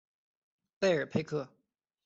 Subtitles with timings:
[0.79, 1.47] 贝尔佩克。